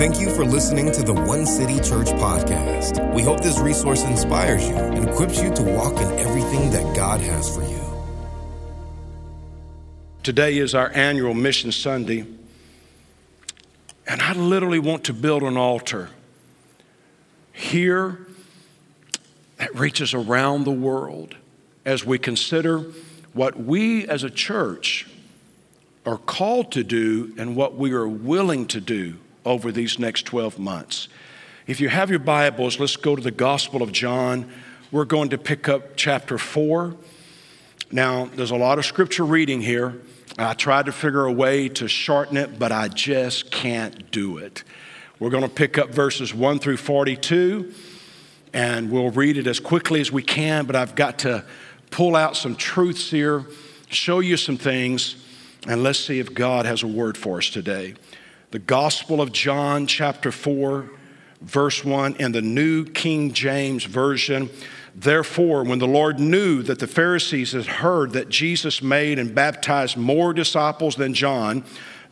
[0.00, 3.12] Thank you for listening to the One City Church podcast.
[3.12, 7.20] We hope this resource inspires you and equips you to walk in everything that God
[7.20, 7.82] has for you.
[10.22, 12.24] Today is our annual Mission Sunday,
[14.06, 16.08] and I literally want to build an altar
[17.52, 18.26] here
[19.58, 21.36] that reaches around the world
[21.84, 22.86] as we consider
[23.34, 25.06] what we as a church
[26.06, 30.58] are called to do and what we are willing to do over these next 12
[30.58, 31.08] months.
[31.66, 34.50] If you have your Bibles, let's go to the Gospel of John.
[34.90, 36.94] We're going to pick up chapter 4.
[37.92, 40.00] Now, there's a lot of scripture reading here.
[40.38, 44.64] I tried to figure a way to shorten it, but I just can't do it.
[45.18, 47.74] We're going to pick up verses 1 through 42,
[48.54, 51.44] and we'll read it as quickly as we can, but I've got to
[51.90, 53.44] pull out some truths here,
[53.90, 55.16] show you some things,
[55.68, 57.94] and let's see if God has a word for us today.
[58.50, 60.90] The Gospel of John, chapter 4,
[61.40, 64.50] verse 1, in the New King James Version.
[64.92, 69.96] Therefore, when the Lord knew that the Pharisees had heard that Jesus made and baptized
[69.96, 71.62] more disciples than John,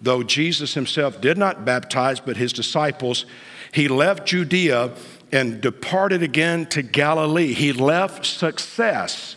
[0.00, 3.26] though Jesus himself did not baptize but his disciples,
[3.72, 4.92] he left Judea
[5.32, 7.52] and departed again to Galilee.
[7.52, 9.34] He left success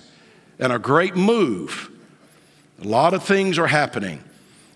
[0.59, 1.89] and a great move.
[2.79, 4.23] A lot of things are happening.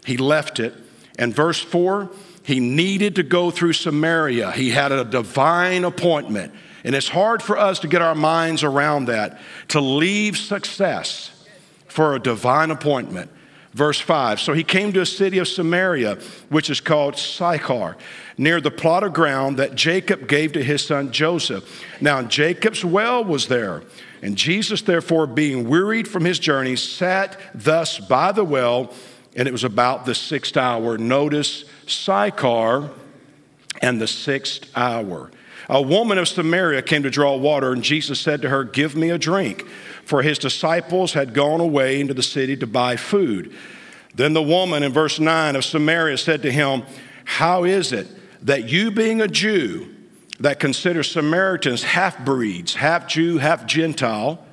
[0.06, 0.74] He left it.
[1.18, 2.10] And verse 4,
[2.44, 4.52] he needed to go through Samaria.
[4.52, 6.54] He had a divine appointment.
[6.84, 11.32] And it's hard for us to get our minds around that, to leave success
[11.88, 13.32] for a divine appointment.
[13.74, 16.16] Verse 5 So he came to a city of Samaria,
[16.50, 17.98] which is called Sychar,
[18.38, 21.84] near the plot of ground that Jacob gave to his son Joseph.
[22.00, 23.84] Now, Jacob's well was there.
[24.22, 28.94] And Jesus, therefore, being wearied from his journey, sat thus by the well,
[29.36, 30.98] and it was about the sixth hour.
[30.98, 32.90] Notice Sychar
[33.82, 35.32] and the sixth hour.
[35.68, 39.10] A woman of Samaria came to draw water, and Jesus said to her, Give me
[39.10, 39.66] a drink.
[40.06, 43.54] For his disciples had gone away into the city to buy food.
[44.14, 46.84] Then the woman in verse 9 of Samaria said to him,
[47.26, 48.08] How is it
[48.46, 49.94] that you, being a Jew,
[50.40, 54.46] that consider Samaritans half breeds, half Jew, half Gentile,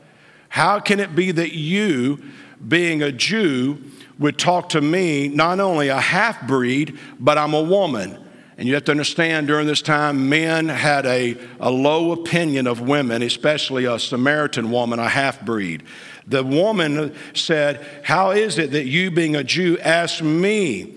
[0.48, 2.22] how can it be that you,
[2.66, 3.78] being a Jew,
[4.22, 8.18] would talk to me, not only a half breed, but I'm a woman?
[8.56, 12.80] And you have to understand during this time, men had a, a low opinion of
[12.80, 15.82] women, especially a Samaritan woman, a half breed.
[16.26, 20.94] The woman said, How is it that you, being a Jew, ask me,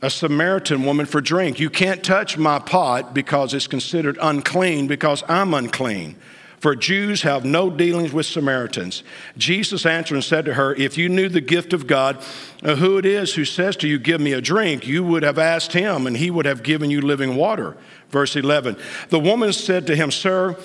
[0.00, 1.58] a Samaritan woman, for drink?
[1.58, 6.16] You can't touch my pot because it's considered unclean because I'm unclean.
[6.60, 9.04] For Jews have no dealings with Samaritans.
[9.36, 12.18] Jesus answered and said to her, If you knew the gift of God,
[12.64, 15.38] uh, who it is who says to you, Give me a drink, you would have
[15.38, 17.76] asked him, and he would have given you living water.
[18.10, 18.76] Verse 11
[19.10, 20.56] The woman said to him, Sir,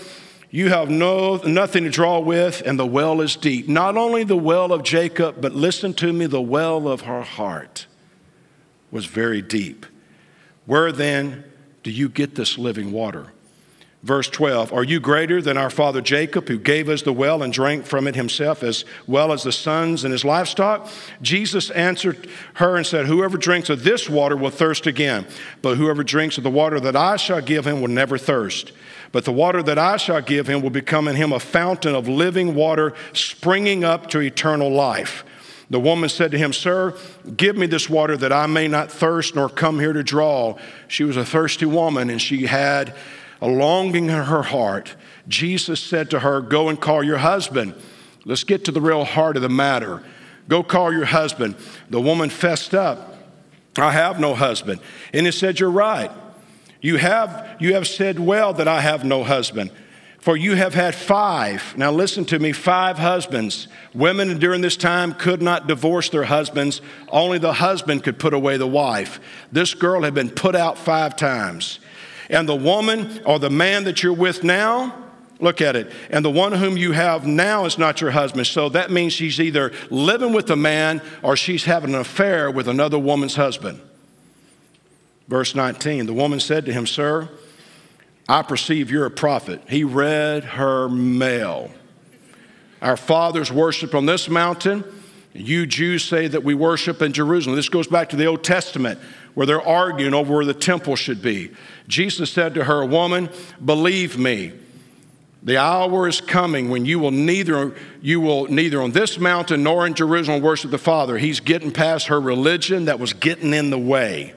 [0.50, 3.68] you have no, nothing to draw with, and the well is deep.
[3.68, 7.88] Not only the well of Jacob, but listen to me, the well of her heart
[8.90, 9.86] was very deep.
[10.66, 11.44] Where then
[11.84, 13.33] do you get this living water?
[14.03, 17.53] Verse 12 Are you greater than our father Jacob, who gave us the well and
[17.53, 20.90] drank from it himself, as well as the sons and his livestock?
[21.22, 25.25] Jesus answered her and said, Whoever drinks of this water will thirst again,
[25.62, 28.74] but whoever drinks of the water that I shall give him will never thirst.
[29.13, 32.08] But the water that I shall give him will become in him a fountain of
[32.08, 35.24] living water springing up to eternal life.
[35.69, 36.97] The woman said to him, Sir,
[37.38, 40.58] give me this water that I may not thirst nor come here to draw.
[40.90, 42.94] She was a thirsty woman and she had
[43.44, 44.96] a longing in her heart,
[45.28, 47.76] Jesus said to her, Go and call your husband.
[48.24, 50.02] Let's get to the real heart of the matter.
[50.48, 51.58] Go call your husband.
[51.90, 53.18] The woman fessed up,
[53.78, 54.80] I have no husband.
[55.12, 56.09] And he said, You're right.
[56.80, 59.72] You have, you have said well that I have no husband.
[60.20, 63.68] For you have had five, now listen to me, five husbands.
[63.94, 66.80] Women during this time could not divorce their husbands,
[67.10, 69.20] only the husband could put away the wife.
[69.52, 71.80] This girl had been put out five times
[72.33, 74.94] and the woman or the man that you're with now,
[75.39, 78.47] look at it, and the one whom you have now is not your husband.
[78.47, 82.68] So that means she's either living with a man or she's having an affair with
[82.68, 83.80] another woman's husband.
[85.27, 87.30] Verse 19 The woman said to him, Sir,
[88.27, 89.62] I perceive you're a prophet.
[89.69, 91.71] He read her mail.
[92.81, 94.83] Our fathers worshiped on this mountain.
[95.33, 97.56] You Jews say that we worship in Jerusalem.
[97.56, 99.00] This goes back to the Old Testament
[99.33, 101.51] where they're arguing over where the temple should be.
[101.88, 103.30] Jesus said to her, Woman,
[103.63, 104.53] believe me.
[105.41, 109.85] The hour is coming when you will neither you will neither on this mountain nor
[109.85, 111.18] in Jerusalem worship the Father.
[111.18, 114.33] He's getting past her religion that was getting in the way.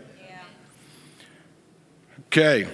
[2.26, 2.69] Okay.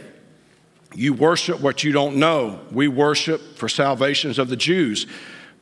[0.94, 2.60] You worship what you don't know.
[2.70, 5.06] We worship for salvations of the Jews.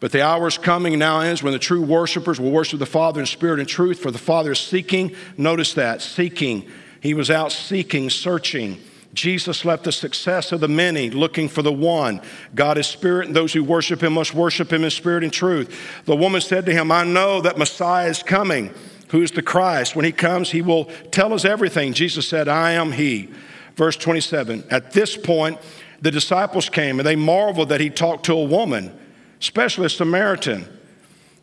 [0.01, 3.21] But the hour is coming now ends when the true worshipers will worship the Father
[3.21, 5.15] in spirit and truth, for the Father is seeking.
[5.37, 6.67] Notice that, seeking.
[7.01, 8.81] He was out seeking, searching.
[9.13, 12.23] Jesus left the success of the many looking for the one.
[12.55, 16.03] God is spirit, and those who worship him must worship him in spirit and truth.
[16.07, 18.73] The woman said to him, I know that Messiah is coming,
[19.09, 19.97] who is the Christ.
[19.97, 21.93] When he comes, he will tell us everything.
[21.93, 23.29] Jesus said, I am he.
[23.75, 25.59] Verse 27 At this point,
[26.01, 28.97] the disciples came and they marveled that he talked to a woman
[29.41, 30.67] especially a Samaritan.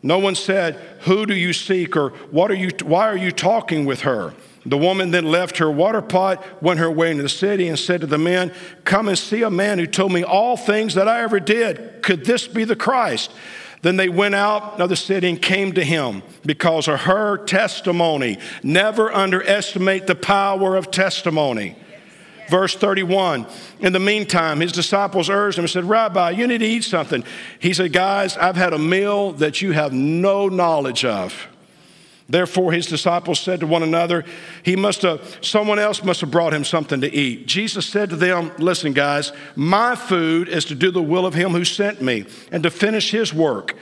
[0.02, 3.84] No one said, Who do you seek or what are you, why are you talking
[3.84, 4.34] with her?
[4.64, 8.02] The woman then left her water pot, went her way into the city, and said
[8.02, 8.52] to the men,
[8.84, 12.02] Come and see a man who told me all things that I ever did.
[12.02, 13.30] Could this be the Christ?
[13.82, 18.38] Then they went out of the city and came to him because of her testimony.
[18.62, 21.76] Never underestimate the power of testimony.
[22.48, 23.46] Verse 31.
[23.80, 27.24] In the meantime, his disciples urged him and said, Rabbi, you need to eat something.
[27.58, 31.48] He said, Guys, I've had a meal that you have no knowledge of.
[32.30, 34.24] Therefore, his disciples said to one another,
[34.62, 37.46] He must have, someone else must have brought him something to eat.
[37.46, 41.52] Jesus said to them, Listen, guys, my food is to do the will of him
[41.52, 43.74] who sent me and to finish his work.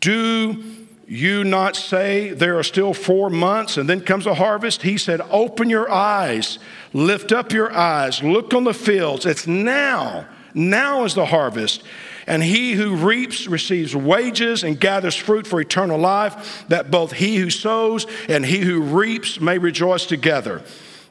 [0.00, 0.62] Do
[1.06, 4.82] you not say there are still four months and then comes a harvest?
[4.82, 6.58] He said, Open your eyes,
[6.92, 9.26] lift up your eyes, look on the fields.
[9.26, 10.26] It's now.
[10.54, 11.82] Now is the harvest.
[12.26, 17.36] And he who reaps receives wages and gathers fruit for eternal life, that both he
[17.36, 20.62] who sows and he who reaps may rejoice together.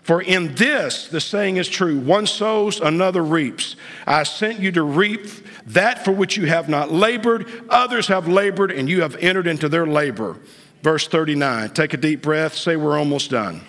[0.04, 3.78] For in this, the saying is true one sows, another reaps.
[4.06, 5.28] I sent you to reap
[5.68, 9.70] that for which you have not labored, others have labored, and you have entered into
[9.70, 10.38] their labor.
[10.82, 11.70] Verse 39.
[11.70, 13.62] Take a deep breath, say, We're almost done.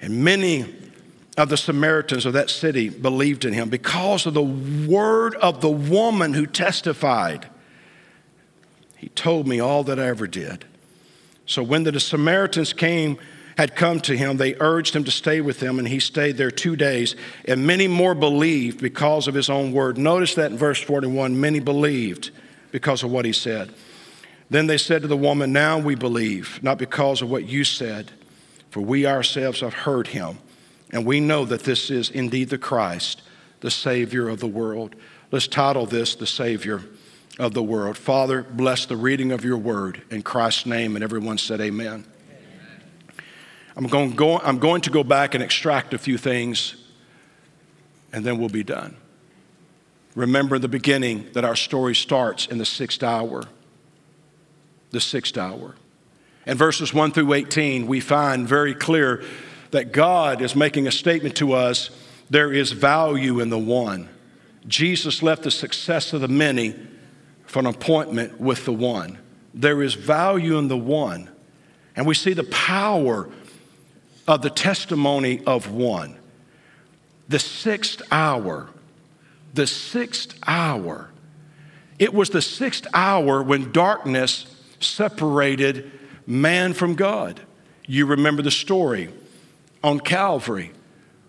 [0.00, 0.66] And many
[1.38, 5.70] of the Samaritans of that city believed in him because of the word of the
[5.70, 7.48] woman who testified.
[8.96, 10.64] He told me all that I ever did.
[11.46, 13.18] So when the Samaritans came,
[13.56, 16.50] had come to him, they urged him to stay with them, and he stayed there
[16.50, 17.14] two days.
[17.46, 19.96] And many more believed because of his own word.
[19.96, 22.30] Notice that in verse 41 many believed
[22.72, 23.72] because of what he said.
[24.50, 28.10] Then they said to the woman, Now we believe, not because of what you said,
[28.70, 30.38] for we ourselves have heard him,
[30.90, 33.22] and we know that this is indeed the Christ,
[33.60, 34.94] the Savior of the world.
[35.30, 36.82] Let's title this The Savior
[37.38, 37.96] of the World.
[37.96, 40.94] Father, bless the reading of your word in Christ's name.
[40.94, 42.04] And everyone said, Amen.
[43.76, 46.76] I'm going, go, I'm going to go back and extract a few things,
[48.12, 48.96] and then we'll be done.
[50.14, 53.44] Remember the beginning that our story starts in the sixth hour.
[54.90, 55.74] The sixth hour.
[56.46, 59.24] In verses 1 through 18, we find very clear
[59.72, 61.90] that God is making a statement to us
[62.30, 64.08] there is value in the one.
[64.66, 66.74] Jesus left the success of the many
[67.44, 69.18] for an appointment with the one.
[69.52, 71.30] There is value in the one.
[71.96, 73.28] And we see the power
[74.26, 76.16] of the testimony of one.
[77.28, 78.68] The sixth hour,
[79.52, 81.10] the sixth hour.
[81.98, 84.46] It was the sixth hour when darkness
[84.80, 85.90] separated
[86.26, 87.40] man from God.
[87.86, 89.10] You remember the story
[89.82, 90.72] on Calvary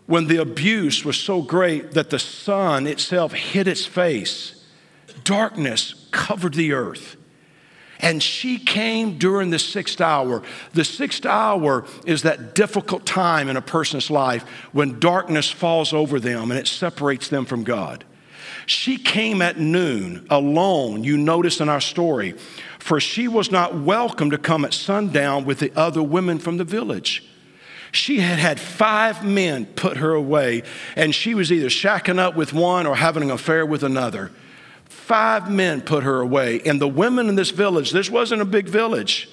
[0.05, 4.63] when the abuse was so great that the sun itself hid its face.
[5.23, 7.17] Darkness covered the earth.
[7.99, 10.43] And she came during the sixth hour.
[10.73, 16.19] The sixth hour is that difficult time in a person's life when darkness falls over
[16.19, 18.03] them and it separates them from God.
[18.65, 22.33] She came at noon alone, you notice in our story,
[22.79, 26.63] for she was not welcome to come at sundown with the other women from the
[26.63, 27.23] village.
[27.91, 30.63] She had had five men put her away,
[30.95, 34.31] and she was either shacking up with one or having an affair with another.
[35.05, 36.61] Five men put her away.
[36.65, 39.29] And the women in this village, this wasn't a big village.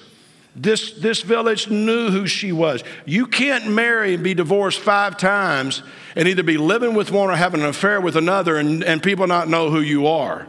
[0.55, 2.85] This, this village knew who she was.
[3.07, 5.83] You can't marry and be divorced five times
[6.15, 9.27] and either be living with one or having an affair with another and, and people
[9.27, 10.47] not know who you are.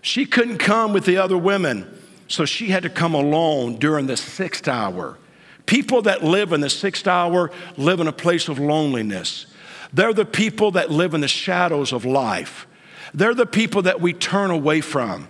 [0.00, 1.86] She couldn't come with the other women,
[2.26, 5.18] so she had to come alone during the sixth hour.
[5.66, 9.44] People that live in the sixth hour live in a place of loneliness.
[9.92, 12.65] They're the people that live in the shadows of life.
[13.14, 15.28] They're the people that we turn away from.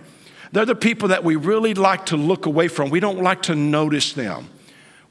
[0.51, 2.89] They're the people that we really like to look away from.
[2.89, 4.49] We don't like to notice them.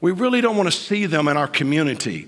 [0.01, 2.27] We really don't want to see them in our community.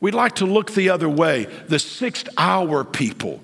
[0.00, 1.44] We'd like to look the other way.
[1.68, 3.42] The sixth hour people,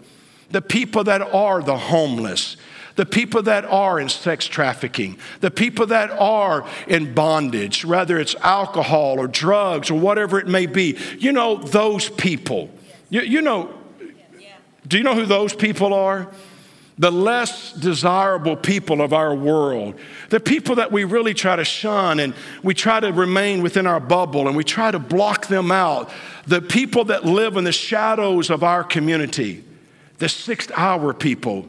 [0.50, 2.56] the people that are the homeless,
[2.96, 8.34] the people that are in sex trafficking, the people that are in bondage, whether it's
[8.36, 10.98] alcohol or drugs or whatever it may be.
[11.18, 12.70] You know, those people.
[13.08, 13.72] You, you know,
[14.86, 16.28] do you know who those people are?
[16.98, 19.94] The less desirable people of our world,
[20.28, 23.98] the people that we really try to shun and we try to remain within our
[24.00, 26.10] bubble and we try to block them out.
[26.46, 29.64] The people that live in the shadows of our community,
[30.18, 31.66] the sixth hour people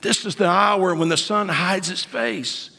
[0.00, 2.70] this is the hour when the sun hides its face.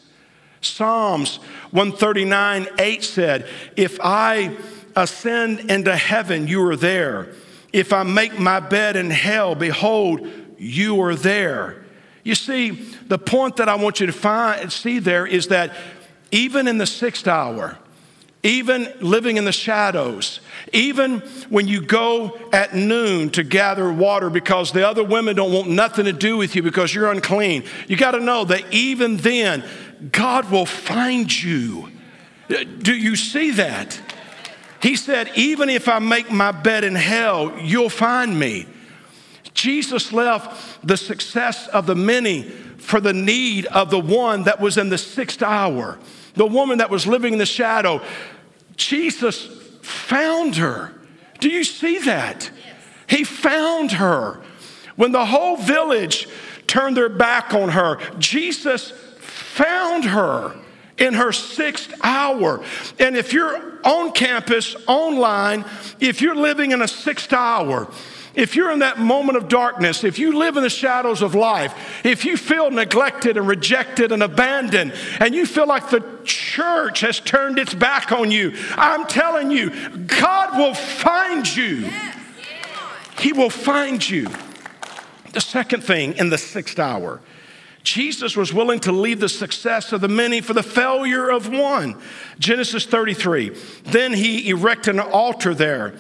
[0.62, 1.38] Psalms
[1.72, 4.58] 139 8 said, If I
[4.96, 7.34] ascend into heaven, you are there.
[7.72, 11.84] If I make my bed in hell, behold, you are there.
[12.24, 12.72] You see,
[13.08, 15.76] the point that I want you to find, see there is that
[16.32, 17.78] even in the sixth hour,
[18.44, 20.40] even living in the shadows,
[20.72, 25.70] even when you go at noon to gather water because the other women don't want
[25.70, 29.64] nothing to do with you because you're unclean, you got to know that even then,
[30.12, 31.90] God will find you.
[32.48, 34.00] Do you see that?
[34.82, 38.68] He said, Even if I make my bed in hell, you'll find me.
[39.54, 44.78] Jesus left the success of the many for the need of the one that was
[44.78, 46.00] in the sixth hour
[46.40, 48.02] the woman that was living in the shadow,
[48.78, 49.46] Jesus
[49.82, 50.94] found her.
[51.40, 52.50] Do you see that?
[53.08, 54.42] He found her.
[54.96, 56.28] When the whole village
[56.66, 60.56] turned their back on her, Jesus found her
[61.00, 62.64] in her sixth hour.
[63.00, 65.66] And if you're on campus, online,
[66.00, 67.88] if you're living in a sixth hour,
[68.36, 72.06] if you're in that moment of darkness, if you live in the shadows of life,
[72.06, 77.20] if you feel neglected and rejected and abandoned, and you feel like the church has
[77.20, 79.72] turned its back on you, I'm telling you,
[80.06, 81.90] God will find you.
[83.18, 84.30] He will find you.
[85.34, 87.20] The second thing in the sixth hour,
[87.84, 92.00] Jesus was willing to leave the success of the many for the failure of one.
[92.38, 93.50] Genesis 33.
[93.84, 95.96] Then he erected an altar there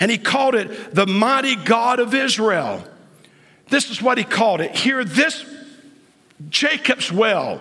[0.00, 2.84] and he called it the mighty God of Israel.
[3.68, 4.72] This is what he called it.
[4.76, 5.44] Here, this
[6.48, 7.60] Jacob's well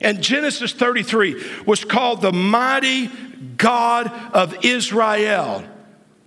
[0.00, 3.08] in Genesis 33 was called the mighty
[3.56, 5.64] God of Israel.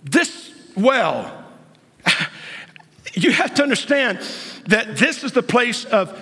[0.04, 1.44] This well,
[3.14, 4.18] you have to understand
[4.66, 6.18] that this is the place of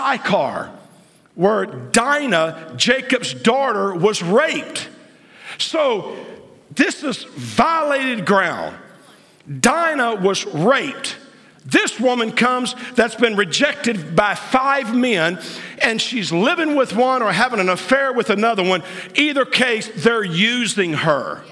[0.00, 0.70] Sychar,
[1.34, 4.88] where Dinah, Jacob's daughter, was raped.
[5.58, 6.16] So
[6.70, 8.76] this is violated ground.
[9.60, 11.16] Dinah was raped.
[11.64, 15.40] This woman comes that's been rejected by five men,
[15.82, 18.82] and she's living with one or having an affair with another one.
[19.14, 21.42] Either case, they're using her.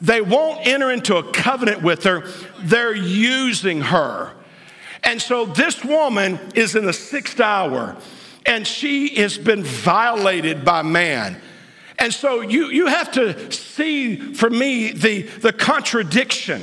[0.00, 2.26] They won't enter into a covenant with her,
[2.60, 4.32] they're using her.
[5.04, 7.96] And so this woman is in the sixth hour,
[8.44, 11.40] and she has been violated by man.
[11.98, 16.62] And so you, you have to see for me the, the contradiction.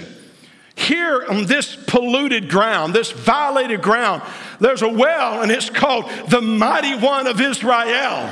[0.75, 4.22] Here on this polluted ground, this violated ground,
[4.60, 8.30] there's a well and it's called the Mighty One of Israel.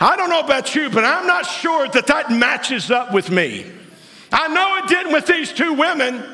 [0.00, 3.66] I don't know about you, but I'm not sure that that matches up with me.
[4.32, 6.24] I know it didn't with these two women.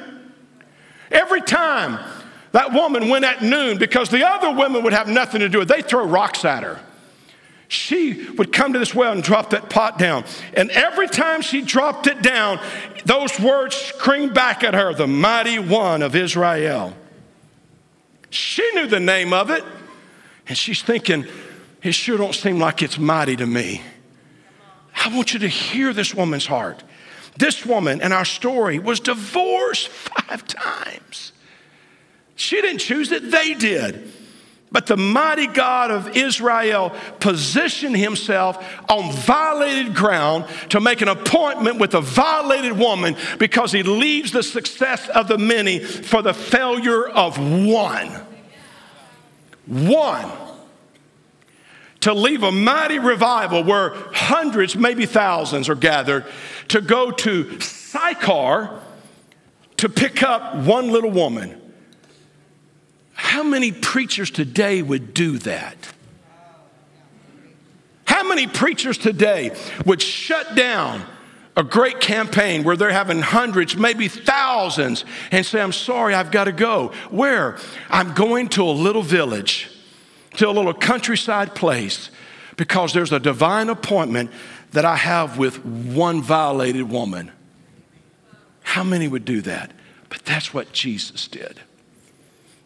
[1.11, 1.99] Every time
[2.53, 5.71] that woman went at noon, because the other women would have nothing to do with
[5.71, 6.81] it, they throw rocks at her
[7.69, 10.25] she would come to this well and drop that pot down.
[10.55, 12.61] And every time she dropped it down,
[13.05, 16.95] those words screamed back at her, the mighty one of Israel.
[18.31, 19.65] She knew the name of it.
[20.49, 21.27] And she's thinking,
[21.83, 23.83] it sure don't seem like it's mighty to me.
[25.05, 26.85] I want you to hear this woman's heart.
[27.37, 31.33] This woman in our story was divorced five times.
[32.37, 34.13] She didn't choose it, they did.
[34.71, 41.79] But the mighty God of Israel positioned himself on violated ground to make an appointment
[41.79, 47.09] with a violated woman because he leaves the success of the many for the failure
[47.09, 48.11] of one.
[49.67, 50.31] One.
[52.01, 56.27] To leave a mighty revival where hundreds, maybe thousands are gathered,
[56.69, 58.83] to go to Sychar
[59.79, 61.63] to pick up one little woman
[63.27, 65.77] how many preachers today would do that?
[68.05, 69.55] How many preachers today
[69.85, 71.05] would shut down
[71.57, 76.45] a great campaign where they're having hundreds, maybe thousands, and say, I'm sorry, I've got
[76.45, 76.93] to go?
[77.11, 77.59] Where?
[77.91, 79.71] I'm going to a little village,
[80.37, 82.11] to a little countryside place,
[82.57, 84.31] because there's a divine appointment
[84.71, 87.33] that I have with one violated woman.
[88.63, 89.73] How many would do that?
[90.11, 91.61] But that's what Jesus did.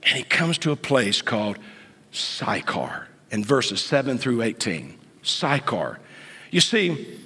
[0.02, 1.58] And he comes to a place called
[2.12, 4.98] Sychar in verses 7 through 18.
[5.22, 5.98] Sychar.
[6.50, 7.18] You see,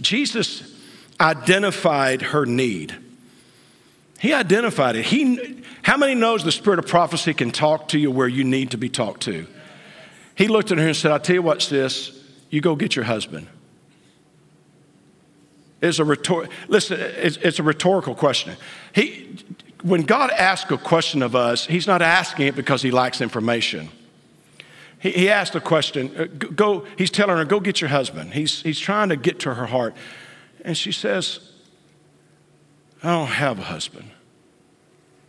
[0.00, 0.72] Jesus
[1.20, 2.96] identified her need.
[4.18, 5.04] He identified it.
[5.04, 8.70] He, how many knows the spirit of prophecy can talk to you where you need
[8.70, 9.46] to be talked to?
[10.34, 12.18] He looked at her and said, I'll tell you what, sis,
[12.50, 13.46] you go get your husband.
[15.80, 18.56] It's a rhetor- listen, it's, it's a rhetorical question.
[18.94, 19.36] He,
[19.84, 23.90] when God asks a question of us, He's not asking it because He lacks information.
[24.98, 28.32] He, he asked a question, uh, go, he's telling her, go get your husband.
[28.32, 29.94] He's, he's trying to get to her heart.
[30.64, 31.40] And she says,
[33.02, 34.10] I don't have a husband.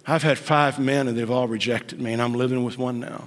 [0.08, 3.26] I've had five men and they've all rejected me, and I'm living with one now.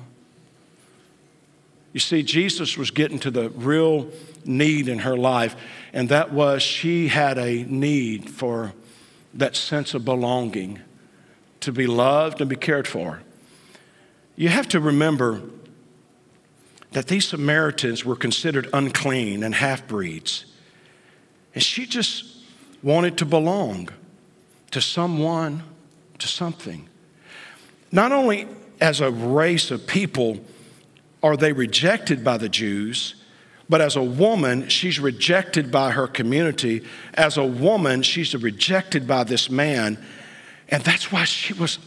[1.93, 4.09] You see, Jesus was getting to the real
[4.45, 5.55] need in her life,
[5.93, 8.73] and that was she had a need for
[9.35, 10.81] that sense of belonging,
[11.61, 13.21] to be loved and be cared for.
[14.37, 15.43] You have to remember
[16.93, 20.45] that these Samaritans were considered unclean and half breeds.
[21.55, 22.25] And she just
[22.83, 23.89] wanted to belong
[24.71, 25.63] to someone,
[26.19, 26.89] to something.
[27.91, 28.47] Not only
[28.81, 30.39] as a race of people
[31.23, 33.17] are they rejected by the Jews,
[33.69, 36.85] but as a woman, she's rejected by her community.
[37.15, 40.03] As a woman, she's rejected by this man.
[40.69, 41.79] And that's why she was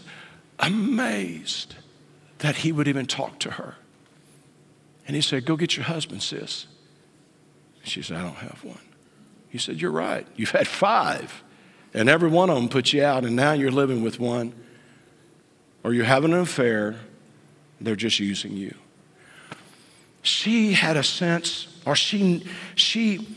[0.60, 1.76] amazed
[2.40, 3.76] that he would even talk to her.
[5.08, 6.68] And he said, Go get your husband, sis.
[7.84, 8.80] She said, I don't have one.
[9.50, 10.26] He said, You're right.
[10.36, 11.44] You've had five,
[11.94, 14.54] and every one of them put you out, and now you're living with one,
[15.84, 16.96] or you're having an affair.
[17.80, 18.76] They're just using you.
[20.22, 22.46] She had a sense, or she,
[22.76, 23.28] she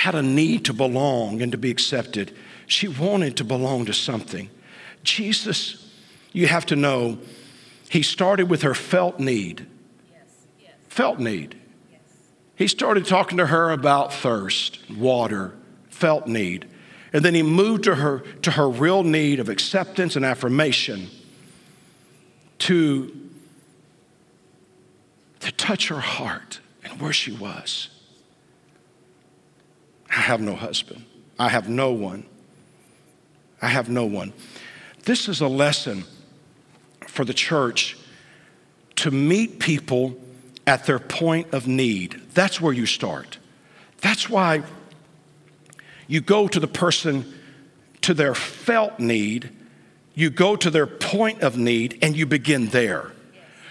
[0.00, 2.34] had a need to belong and to be accepted.
[2.66, 4.50] She wanted to belong to something.
[5.02, 5.90] Jesus,
[6.32, 7.18] you have to know,
[7.88, 9.66] he started with her felt need
[10.90, 11.56] felt need.
[12.56, 15.54] He started talking to her about thirst, water,
[15.88, 16.68] felt need.
[17.12, 21.08] And then he moved to her to her real need of acceptance and affirmation
[22.58, 23.16] to,
[25.40, 27.88] to touch her heart and where she was.
[30.10, 31.04] I have no husband.
[31.38, 32.26] I have no one.
[33.62, 34.32] I have no one.
[35.04, 36.04] This is a lesson
[37.06, 37.96] for the church
[38.96, 40.16] to meet people
[40.66, 42.20] at their point of need.
[42.34, 43.38] That's where you start.
[44.00, 44.62] That's why
[46.06, 47.32] you go to the person
[48.02, 49.50] to their felt need,
[50.14, 53.12] you go to their point of need, and you begin there.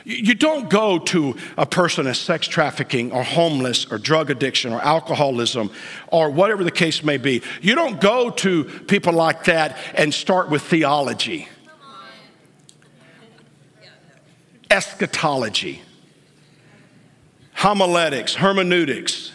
[0.06, 4.82] You don't go to a person as sex trafficking or homeless or drug addiction or
[4.82, 5.72] alcoholism
[6.08, 7.42] or whatever the case may be.
[7.62, 11.48] You don't go to people like that and start with theology,
[14.72, 15.82] eschatology
[17.60, 19.34] homiletics, hermeneutics.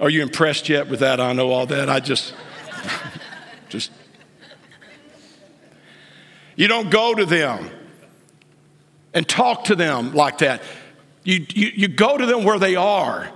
[0.00, 1.20] Are you impressed yet with that?
[1.20, 1.90] I know all that.
[1.90, 2.32] I just,
[3.68, 3.90] just.
[6.56, 7.70] You don't go to them
[9.14, 10.62] and talk to them like that.
[11.24, 13.30] You, you, you go to them where they are.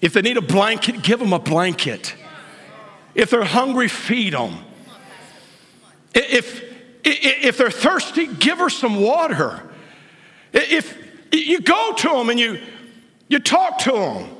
[0.00, 2.14] If they need a blanket, give them a blanket.
[3.14, 4.58] If they're hungry, feed them.
[6.14, 6.62] If,
[7.04, 9.62] if they're thirsty, give her some water.
[10.52, 10.96] If,
[11.32, 12.60] you go to them and you,
[13.28, 14.30] you talk to them.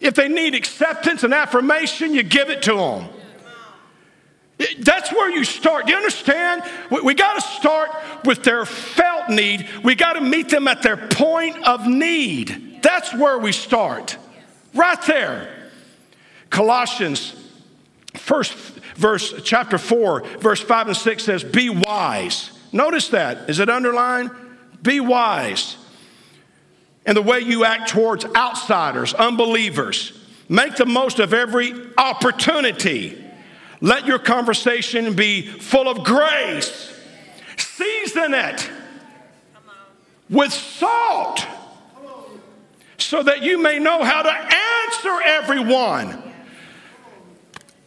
[0.00, 3.08] If they need acceptance and affirmation, you give it to them.
[4.78, 5.86] That's where you start.
[5.86, 6.62] Do you understand?
[6.90, 7.90] We, we got to start
[8.24, 9.68] with their felt need.
[9.82, 12.80] We got to meet them at their point of need.
[12.82, 14.16] That's where we start.
[14.74, 15.70] Right there.
[16.50, 17.34] Colossians,
[18.14, 18.52] first
[18.94, 22.50] verse, chapter 4, verse 5 and 6 says, Be wise.
[22.72, 23.50] Notice that.
[23.50, 24.30] Is it underlined?
[24.82, 25.76] Be wise
[27.04, 30.18] and the way you act towards outsiders, unbelievers.
[30.48, 33.21] Make the most of every opportunity.
[33.82, 36.96] Let your conversation be full of grace.
[37.58, 38.70] Season it
[40.30, 41.44] with salt
[42.96, 46.22] so that you may know how to answer everyone.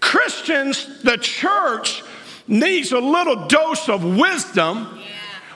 [0.01, 2.03] Christians, the church,
[2.45, 4.99] needs a little dose of wisdom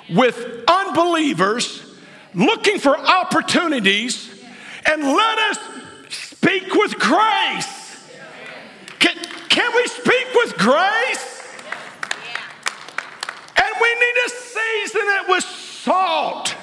[0.10, 1.86] with unbelievers
[2.34, 4.41] looking for opportunities
[4.86, 5.60] and let us
[6.10, 7.78] speak with grace.
[9.49, 11.43] Can, we speak with grace?
[13.57, 16.55] And we need to season it with salt.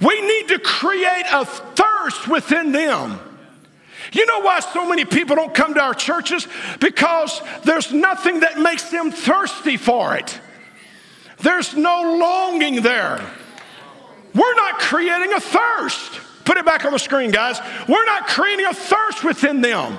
[0.00, 3.18] We need to create a thirst within them.
[4.12, 6.46] You know why so many people don't come to our churches?
[6.78, 10.40] Because there's nothing that makes them thirsty for it.
[11.38, 13.20] There's no longing there.
[14.34, 16.20] We're not creating a thirst.
[16.44, 17.58] Put it back on the screen, guys.
[17.88, 19.98] We're not creating a thirst within them.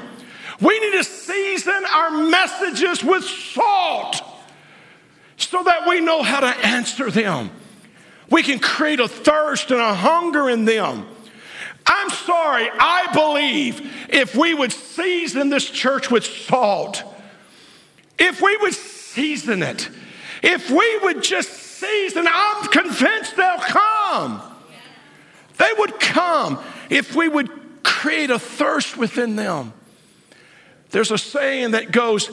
[0.59, 4.21] We need to season our messages with salt
[5.37, 7.51] so that we know how to answer them.
[8.29, 11.05] We can create a thirst and a hunger in them.
[11.85, 17.03] I'm sorry, I believe if we would season this church with salt,
[18.19, 19.89] if we would season it,
[20.43, 24.41] if we would just season, I'm convinced they'll come.
[25.57, 29.73] They would come if we would create a thirst within them.
[30.91, 32.29] There's a saying that goes,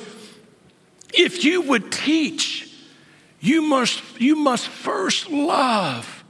[1.13, 2.71] if you would teach,
[3.41, 6.25] you must, you must first love.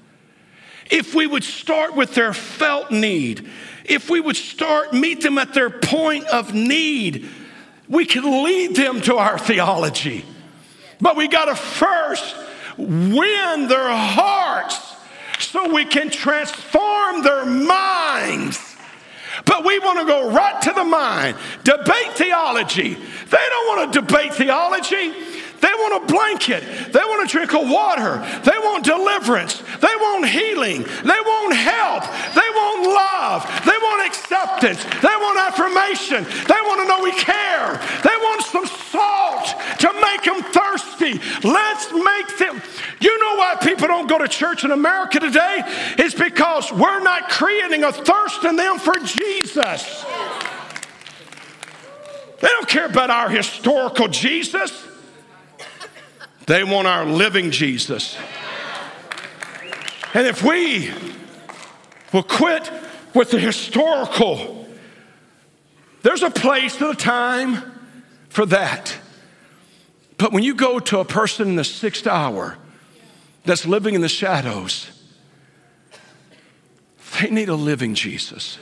[0.91, 3.49] If we would start with their felt need,
[3.85, 7.29] if we would start, meet them at their point of need,
[7.89, 10.25] we can lead them to our theology.
[11.01, 12.37] But we got to first
[12.77, 14.95] win their hearts
[15.39, 18.74] so we can transform their minds.
[19.45, 21.37] But we want to go right to the mind.
[21.65, 22.95] Debate theology.
[22.95, 25.13] They don't want to debate theology.
[25.65, 26.93] They want a blanket.
[26.93, 28.21] They want a drink of water.
[28.45, 29.63] They want deliverance.
[29.81, 30.83] They want healing.
[30.83, 32.05] They want help.
[32.37, 33.49] They want love.
[33.65, 34.85] They want acceptance.
[34.85, 36.25] They want affirmation.
[36.25, 37.81] They want to know we care.
[38.05, 41.21] They want some salt to make them thirsty.
[41.49, 42.61] Let's make them.
[43.85, 45.61] People don't go to church in America today?
[45.99, 50.07] is because we're not creating a thirst in them for Jesus.
[52.41, 54.89] They don't care about our historical Jesus.
[56.47, 58.17] They want our living Jesus.
[60.15, 60.91] And if we
[62.11, 62.71] will quit
[63.13, 64.67] with the historical,
[66.01, 67.63] there's a place and a time
[68.31, 68.97] for that.
[70.17, 72.57] But when you go to a person in the sixth hour
[73.45, 74.91] that's living in the shadows,
[77.21, 78.59] they need a living Jesus.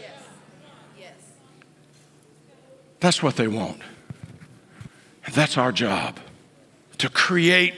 [3.01, 3.81] That's what they want.
[5.27, 6.21] And that's our job
[6.99, 7.75] to create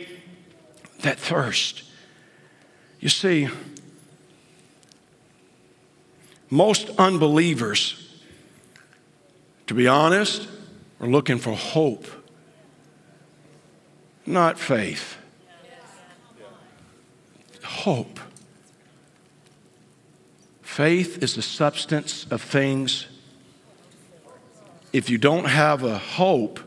[1.01, 1.83] that thirst.
[3.01, 3.49] You see,
[6.51, 8.21] most unbelievers,
[9.67, 10.47] to be honest,
[11.01, 12.07] are looking for hope,
[14.27, 15.17] not faith.
[17.85, 18.19] Hope.
[20.63, 23.09] Faith is the substance of things.
[24.95, 26.61] If you don't have a hope,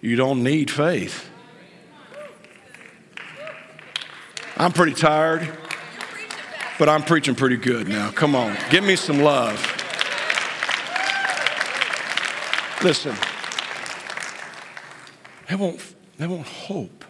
[0.00, 1.28] you don't need faith.
[4.56, 5.52] I'm pretty tired,
[6.78, 8.12] but I'm preaching pretty good now.
[8.12, 9.58] Come on, give me some love.
[12.80, 13.16] Listen,
[15.48, 17.04] they want, they want hope.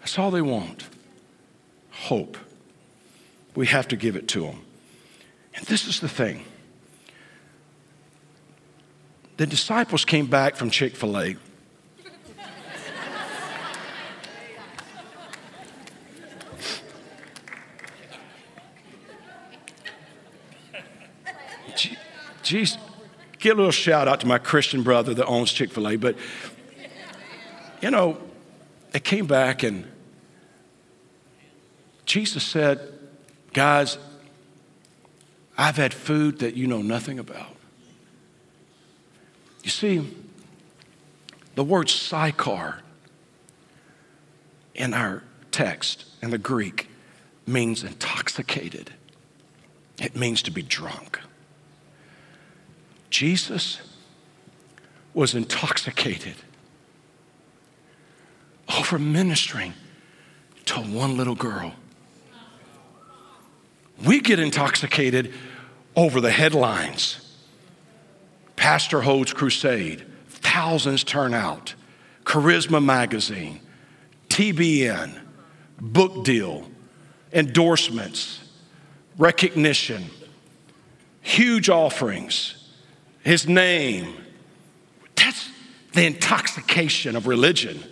[0.00, 0.88] That's all they want
[1.94, 2.36] hope.
[3.54, 4.62] We have to give it to them.
[5.54, 6.44] And this is the thing
[9.36, 11.36] the disciples came back from Chick fil A
[22.44, 22.76] Geez,
[23.38, 25.96] get a little shout out to my Christian brother that owns Chick fil A.
[25.96, 26.16] But,
[27.80, 28.18] you know,
[28.92, 29.90] they came back and
[32.14, 32.78] Jesus said,
[33.52, 33.98] Guys,
[35.58, 37.56] I've had food that you know nothing about.
[39.64, 40.16] You see,
[41.56, 42.82] the word Sychar
[44.76, 46.88] in our text in the Greek
[47.48, 48.92] means intoxicated,
[50.00, 51.18] it means to be drunk.
[53.10, 53.80] Jesus
[55.14, 56.36] was intoxicated
[58.78, 59.74] over ministering
[60.66, 61.74] to one little girl.
[64.02, 65.32] We get intoxicated
[65.94, 67.20] over the headlines.
[68.56, 71.74] Pastor holds crusade, thousands turn out.
[72.24, 73.60] Charisma magazine,
[74.28, 75.20] TBN,
[75.78, 76.66] book deal,
[77.32, 78.40] endorsements,
[79.18, 80.04] recognition,
[81.20, 82.64] huge offerings
[83.24, 84.14] his name.
[85.16, 85.50] That's
[85.94, 87.82] the intoxication of religion.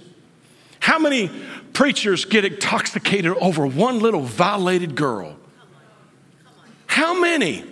[0.78, 1.30] How many
[1.72, 5.36] preachers get intoxicated over one little violated girl?
[7.02, 7.64] How many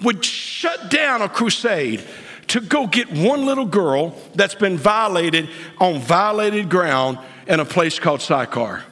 [0.00, 2.04] would shut down a crusade
[2.46, 5.48] to go get one little girl that's been violated
[5.80, 8.84] on violated ground in a place called Sychar?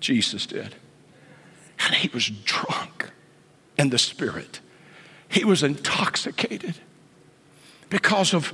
[0.00, 0.74] Jesus did.
[1.84, 3.10] And he was drunk
[3.78, 4.60] in the spirit,
[5.28, 6.76] he was intoxicated
[7.90, 8.50] because of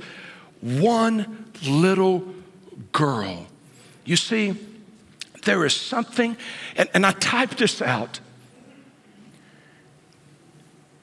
[0.59, 2.27] one little
[2.91, 3.47] girl.
[4.03, 4.55] You see,
[5.45, 6.35] there is something,
[6.75, 8.19] and, and I typed this out.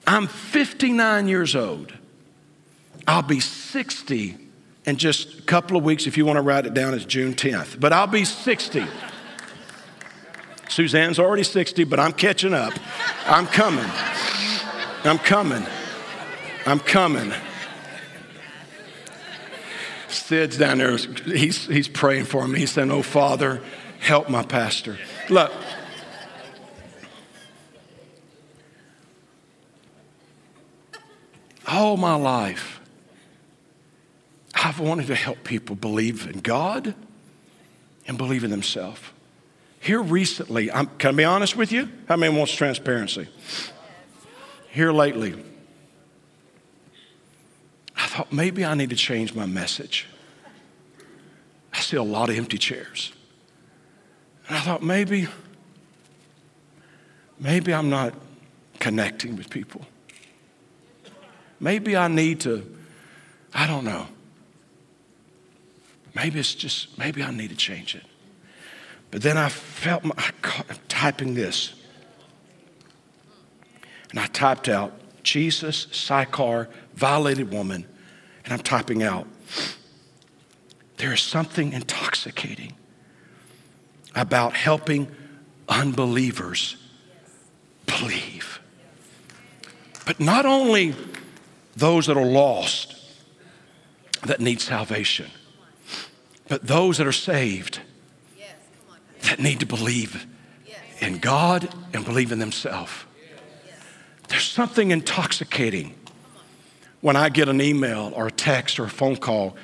[0.06, 1.92] I'm 59 years old.
[3.06, 4.36] I'll be 60
[4.86, 6.06] in just a couple of weeks.
[6.06, 7.80] If you want to write it down, it's June 10th.
[7.80, 8.84] But I'll be 60.
[10.68, 12.72] Suzanne's already 60, but I'm catching up.
[13.26, 13.88] I'm coming.
[15.04, 15.64] I'm coming.
[16.66, 17.32] I'm coming.
[20.08, 20.96] Sid's down there.
[20.96, 22.60] He's, he's praying for me.
[22.60, 23.60] He's saying, Oh, Father,
[24.00, 24.98] help my pastor.
[25.28, 25.52] Look.
[31.66, 32.80] All my life,
[34.54, 36.94] I've wanted to help people believe in God
[38.06, 39.00] and believe in themselves.
[39.80, 41.90] Here recently, I'm, can I be honest with you?
[42.08, 43.28] How many wants transparency?
[44.70, 45.34] Here lately,
[47.96, 50.06] I thought maybe I need to change my message.
[51.72, 53.12] I see a lot of empty chairs.
[54.48, 55.28] And I thought maybe,
[57.38, 58.14] maybe I'm not
[58.80, 59.86] connecting with people.
[61.64, 62.62] Maybe I need to,
[63.54, 64.06] I don't know.
[66.14, 68.04] Maybe it's just, maybe I need to change it.
[69.10, 70.12] But then I felt my,
[70.44, 71.72] I'm typing this.
[74.10, 77.86] And I typed out Jesus, Sychar, violated woman,
[78.44, 79.26] and I'm typing out
[80.98, 82.74] there is something intoxicating
[84.14, 85.08] about helping
[85.66, 86.76] unbelievers
[87.86, 88.60] believe.
[90.04, 90.94] But not only
[91.76, 92.94] those that are lost
[94.22, 95.30] that need salvation,
[96.48, 97.80] but those that are saved
[99.22, 100.26] that need to believe
[101.00, 102.92] in God and believe in themselves.
[104.28, 105.94] There's something intoxicating
[107.00, 109.56] when I get an email or a text or a phone call.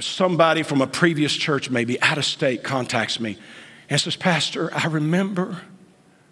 [0.00, 3.38] Somebody from a previous church, maybe out of state, contacts me
[3.88, 5.62] and says, Pastor, I remember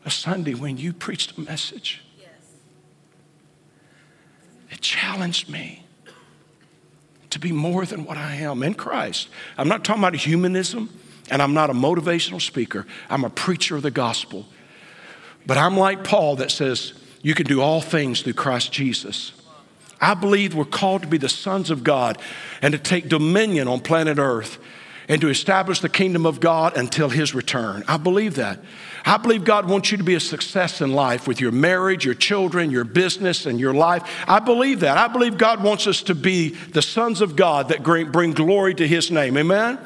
[0.05, 2.03] a Sunday when you preached a message.
[4.71, 5.85] It challenged me
[7.31, 9.29] to be more than what I am in Christ.
[9.57, 10.91] I'm not talking about humanism,
[11.31, 12.87] and I'm not a motivational speaker.
[13.09, 14.47] I'm a preacher of the gospel.
[15.47, 19.33] But I'm like Paul that says, you can do all things through Christ Jesus.
[20.01, 22.19] I believe we're called to be the sons of God
[22.63, 24.59] and to take dominion on planet Earth
[25.09, 27.85] and to establish the kingdom of God until his return.
[27.87, 28.61] I believe that.
[29.05, 32.15] I believe God wants you to be a success in life with your marriage, your
[32.15, 34.03] children, your business, and your life.
[34.29, 34.99] I believe that.
[34.99, 38.87] I believe God wants us to be the sons of God that bring glory to
[38.87, 39.37] his name.
[39.37, 39.79] Amen?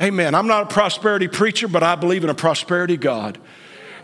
[0.00, 0.34] Amen.
[0.34, 3.38] I'm not a prosperity preacher, but I believe in a prosperity God.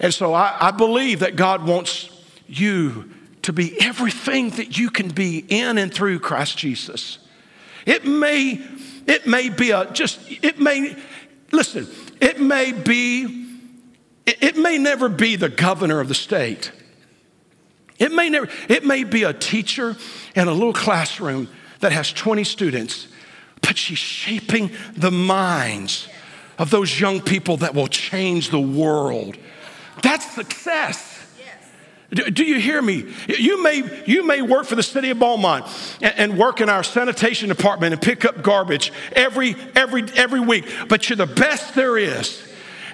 [0.00, 2.10] And so I, I believe that God wants
[2.46, 3.10] you
[3.42, 7.18] to be everything that you can be in and through Christ Jesus.
[7.86, 8.60] It may,
[9.06, 10.96] it may be a just, it may,
[11.52, 11.86] listen,
[12.20, 13.45] it may be,
[14.26, 16.72] it, may never be the governor of the state.
[17.98, 19.96] It may never, it may be a teacher
[20.34, 21.48] in a little classroom
[21.80, 23.08] that has 20 students,
[23.62, 26.08] but she's shaping the minds
[26.58, 29.36] of those young people that will change the world.
[30.02, 31.12] That's success.
[32.10, 33.04] Do you hear me?
[33.26, 35.66] You may, you may work for the city of Beaumont
[36.00, 40.66] and, and, work in our sanitation department and pick up garbage every, every, every week,
[40.88, 42.45] but you're the best there is.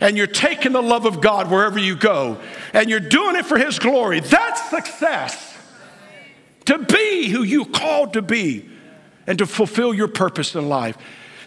[0.03, 2.41] And you're taking the love of God wherever you go,
[2.73, 4.19] and you're doing it for His glory.
[4.19, 5.57] That's success.
[6.65, 8.69] To be who you called to be
[9.29, 10.99] and to fulfill your purpose in life.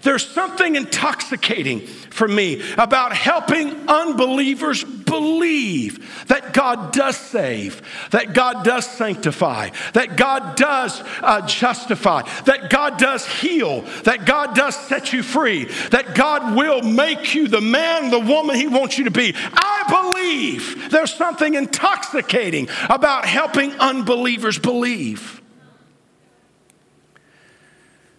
[0.05, 8.63] There's something intoxicating for me about helping unbelievers believe that God does save, that God
[8.63, 15.11] does sanctify, that God does uh, justify, that God does heal, that God does set
[15.11, 19.11] you free, that God will make you the man, the woman He wants you to
[19.11, 19.33] be.
[19.35, 25.41] I believe there's something intoxicating about helping unbelievers believe.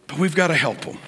[0.08, 0.98] But we've got to help them.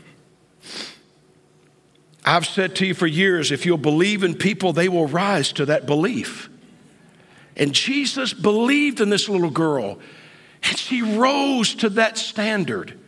[2.29, 5.65] I've said to you for years if you'll believe in people, they will rise to
[5.67, 6.51] that belief.
[7.57, 9.99] And Jesus believed in this little girl,
[10.63, 12.99] and she rose to that standard.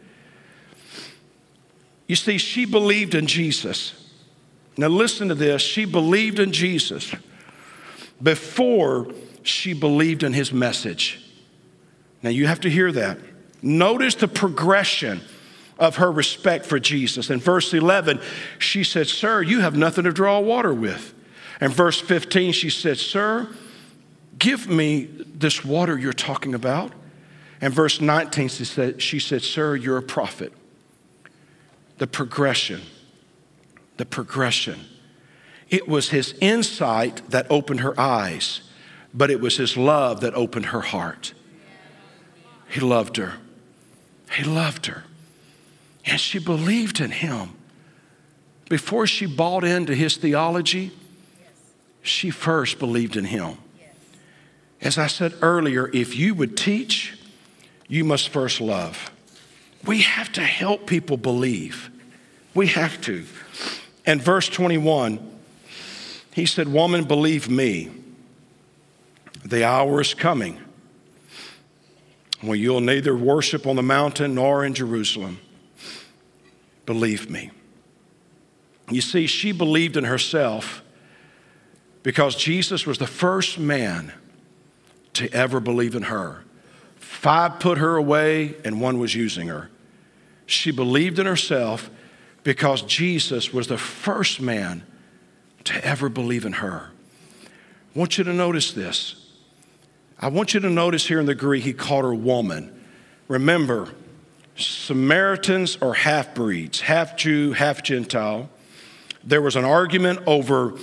[2.07, 3.93] You see, she believed in Jesus.
[4.79, 5.61] Now, listen to this.
[5.61, 7.15] She believed in Jesus
[8.23, 11.23] before she believed in his message.
[12.23, 13.19] Now, you have to hear that.
[13.61, 15.21] Notice the progression
[15.81, 17.31] of her respect for Jesus.
[17.31, 18.21] In verse 11,
[18.59, 21.15] she said, Sir, you have nothing to draw water with.
[21.59, 23.49] And verse 15, she said, Sir,
[24.39, 26.93] give me this water you're talking about.
[27.63, 30.53] And verse 19, she said, she said, Sir, you're a prophet.
[31.97, 32.83] The progression,
[33.97, 34.81] the progression.
[35.71, 38.61] It was his insight that opened her eyes,
[39.15, 41.33] but it was his love that opened her heart.
[42.69, 43.35] He loved her.
[44.33, 45.05] He loved her.
[46.05, 47.51] And she believed in him.
[48.69, 50.93] Before she bought into his theology,
[52.03, 53.57] she first believed in him.
[54.81, 57.19] As I said earlier, if you would teach,
[57.89, 59.11] you must first love.
[59.85, 61.91] We have to help people believe.
[62.55, 63.25] We have to.
[64.07, 65.19] And verse 21,
[66.33, 67.91] he said, Woman, believe me,
[69.45, 70.59] the hour is coming
[72.41, 75.39] when you'll neither worship on the mountain nor in Jerusalem.
[76.87, 77.51] Believe me.
[78.91, 80.83] You see, she believed in herself
[82.03, 84.13] because Jesus was the first man
[85.15, 86.45] to ever believe in her.
[86.97, 89.71] Five put her away, and one was using her.
[90.47, 91.91] She believed in herself
[92.43, 94.85] because Jesus was the first man
[95.65, 96.91] to ever believe in her.
[97.95, 99.17] I want you to notice this.
[100.19, 102.75] I want you to notice here in the Greek, he called her woman.
[103.29, 103.89] Remember,
[104.61, 108.49] Samaritans are half breeds, half Jew, half Gentile.
[109.25, 110.79] There was an argument over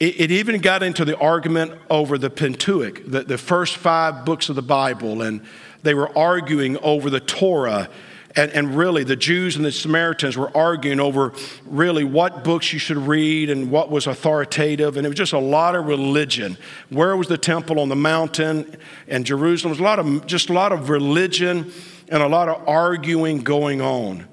[0.00, 4.48] it, it even got into the argument over the Pentateuch, the, the first five books
[4.48, 5.42] of the Bible, and
[5.82, 7.88] they were arguing over the Torah.
[8.36, 11.32] And, and, really, the Jews and the Samaritans were arguing over
[11.64, 14.96] really what books you should read and what was authoritative.
[14.96, 16.56] And it was just a lot of religion.
[16.90, 18.76] Where was the temple on the mountain?
[19.08, 21.72] And Jerusalem was a lot of just a lot of religion
[22.08, 24.26] and a lot of arguing going on.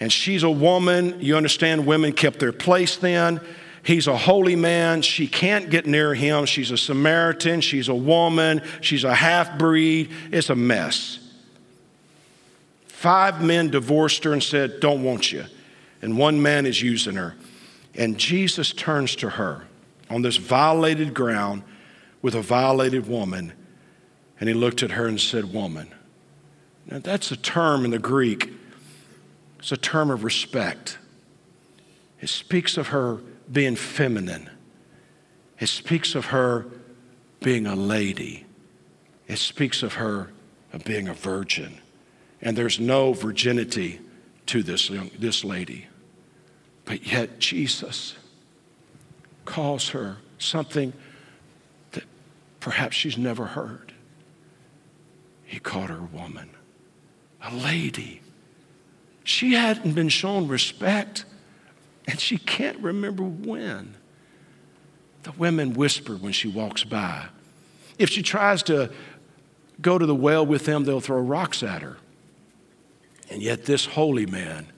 [0.00, 1.20] And she's a woman.
[1.20, 3.40] You understand, women kept their place then.
[3.82, 5.02] He's a holy man.
[5.02, 6.46] She can't get near him.
[6.46, 7.60] She's a Samaritan.
[7.60, 8.62] She's a woman.
[8.80, 10.10] She's a half breed.
[10.30, 11.18] It's a mess.
[12.86, 15.44] Five men divorced her and said, Don't want you.
[16.02, 17.34] And one man is using her.
[17.94, 19.64] And Jesus turns to her
[20.10, 21.62] on this violated ground
[22.22, 23.52] with a violated woman.
[24.40, 25.92] And he looked at her and said, Woman.
[26.88, 28.52] Now, that's a term in the Greek,
[29.58, 30.98] it's a term of respect.
[32.20, 33.18] It speaks of her
[33.50, 34.50] being feminine.
[35.60, 36.66] It speaks of her
[37.40, 38.46] being a lady.
[39.26, 40.30] It speaks of her
[40.72, 41.78] of being a virgin.
[42.40, 44.00] And there's no virginity
[44.46, 45.86] to this, young, this lady.
[46.84, 48.16] But yet Jesus
[49.44, 50.92] calls her something
[51.92, 52.04] that
[52.60, 53.92] perhaps she's never heard.
[55.44, 56.50] He called her woman,
[57.48, 58.20] a lady.
[59.24, 61.24] She hadn't been shown respect
[62.06, 63.94] and she can't remember when.
[65.24, 67.26] The women whisper when she walks by.
[67.98, 68.90] If she tries to
[69.80, 71.98] go to the well with them, they'll throw rocks at her.
[73.30, 74.68] And yet, this holy man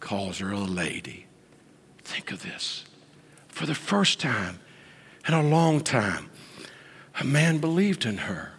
[0.00, 1.26] calls her a lady.
[1.98, 2.84] Think of this.
[3.48, 4.58] For the first time
[5.28, 6.30] in a long time,
[7.20, 8.54] a man believed in her.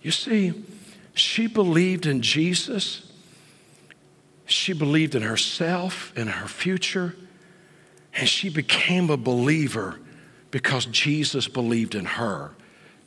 [0.00, 0.52] You see,
[1.14, 3.12] she believed in Jesus
[4.52, 7.16] she believed in herself and her future,
[8.14, 9.98] and she became a believer
[10.50, 12.50] because Jesus believed in her.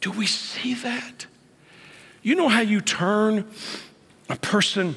[0.01, 1.27] Do we see that?
[2.23, 3.47] You know how you turn
[4.29, 4.95] a person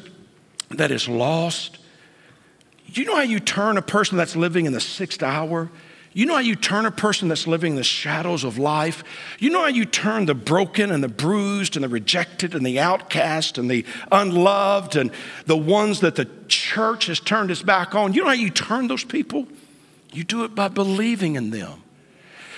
[0.70, 1.78] that is lost?
[2.86, 5.70] You know how you turn a person that's living in the sixth hour
[6.18, 9.04] you know how you turn a person that's living the shadows of life?
[9.38, 12.80] You know how you turn the broken and the bruised and the rejected and the
[12.80, 15.12] outcast and the unloved and
[15.46, 18.14] the ones that the church has turned its back on?
[18.14, 19.46] You know how you turn those people?
[20.12, 21.84] You do it by believing in them.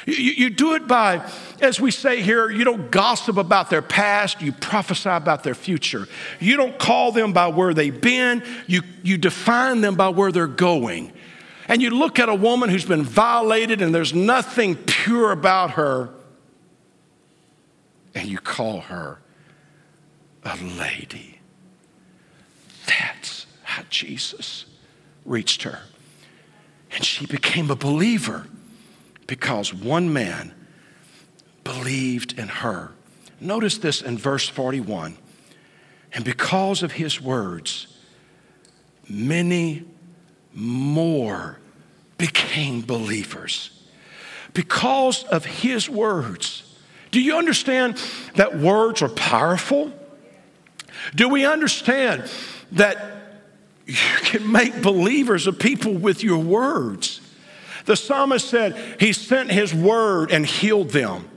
[0.06, 4.40] You, you, do it by, as we say here, you don't gossip about their past,
[4.40, 6.08] you prophesy about their future.
[6.40, 10.46] You don't call them by where they've been, you, you define them by where they're
[10.46, 11.12] going
[11.70, 16.10] and you look at a woman who's been violated and there's nothing pure about her,
[18.12, 19.20] and you call her
[20.42, 21.38] a lady.
[22.86, 24.66] That's how Jesus
[25.24, 25.78] reached her.
[26.90, 28.48] And she became a believer
[29.28, 30.52] because one man
[31.62, 32.90] believed in her.
[33.40, 35.16] Notice this in verse 41.
[36.12, 37.96] And because of his words,
[39.08, 39.84] many
[40.52, 41.59] more
[42.20, 43.70] became believers
[44.52, 46.62] because of his words.
[47.10, 48.00] Do you understand
[48.36, 49.92] that words are powerful?
[51.14, 52.30] Do we understand
[52.72, 52.96] that
[53.86, 57.20] you can make believers of people with your words?
[57.86, 61.28] The psalmist said he sent his word and healed them.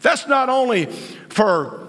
[0.00, 1.83] That's not only for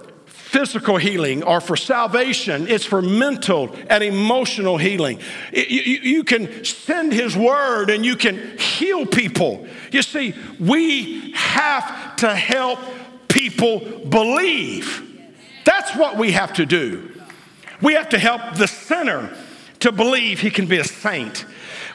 [0.56, 5.20] physical healing or for salvation, it's for mental and emotional healing.
[5.51, 9.68] You, you, can send His word and you can heal people.
[9.91, 12.80] You see, we have to help
[13.28, 15.03] people believe.
[15.66, 17.12] That's what we have to do.
[17.82, 19.36] We have to help the sinner
[19.82, 21.45] to believe he can be a saint.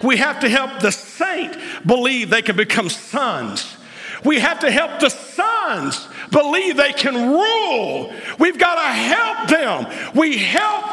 [0.03, 1.57] We have to help the saint
[1.87, 3.79] believe they can become sons.
[4.23, 5.09] We have to help the
[6.31, 8.13] believe they can rule.
[8.39, 10.13] We've got to help them.
[10.15, 10.85] We help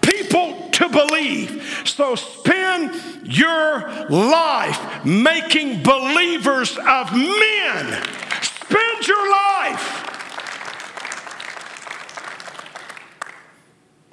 [0.00, 1.82] people to believe.
[1.86, 8.02] So spend your life making believers of men.
[8.42, 10.00] Spend your life.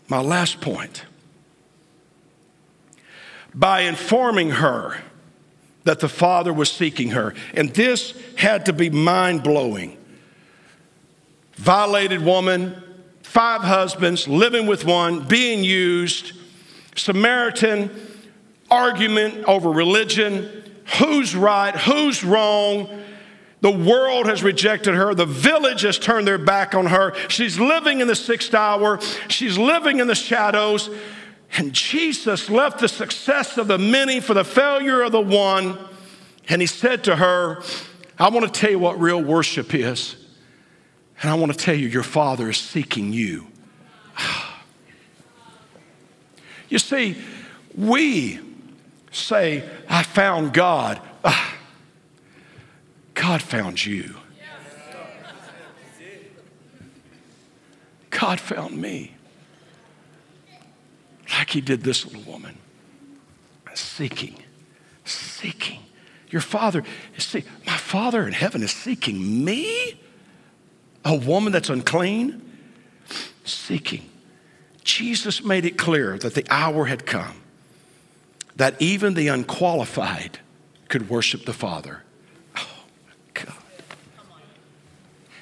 [0.07, 1.05] My last point
[3.53, 5.01] by informing her
[5.83, 7.33] that the Father was seeking her.
[7.53, 9.97] And this had to be mind blowing.
[11.61, 12.81] Violated woman,
[13.21, 16.33] five husbands, living with one, being used,
[16.95, 17.91] Samaritan
[18.71, 20.63] argument over religion,
[20.97, 23.03] who's right, who's wrong.
[23.59, 25.13] The world has rejected her.
[25.13, 27.13] The village has turned their back on her.
[27.27, 28.99] She's living in the sixth hour.
[29.27, 30.89] She's living in the shadows.
[31.57, 35.77] And Jesus left the success of the many for the failure of the one.
[36.49, 37.61] And he said to her,
[38.17, 40.15] I want to tell you what real worship is.
[41.21, 43.47] And I want to tell you, your Father is seeking you.
[46.69, 47.17] You see,
[47.75, 48.39] we
[49.11, 51.01] say, I found God.
[53.13, 54.15] God found you.
[58.09, 59.15] God found me
[61.37, 62.57] like he did this little woman.
[63.73, 64.35] Seeking,
[65.05, 65.79] seeking.
[66.29, 66.83] Your father
[67.17, 69.99] see, my father in heaven is seeking me,
[71.03, 72.41] a woman that's unclean,
[73.43, 74.09] seeking.
[74.83, 77.41] Jesus made it clear that the hour had come
[78.55, 80.39] that even the unqualified
[80.87, 82.03] could worship the Father.
[82.55, 82.83] Oh,
[83.33, 83.53] God.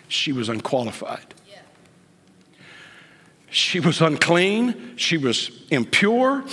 [0.08, 1.34] She was unqualified.
[3.52, 4.96] She was unclean.
[4.96, 6.44] She was impure.